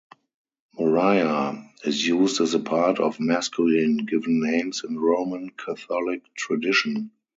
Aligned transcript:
"Maria" 0.79 1.63
is 1.85 2.07
used 2.07 2.41
as 2.41 2.55
a 2.55 2.59
part 2.59 2.99
of 2.99 3.19
masculine 3.19 3.97
given 3.97 4.41
names 4.41 4.83
in 4.83 4.97
Roman 4.97 5.51
Catholic 5.51 6.23
tradition. 6.33 7.11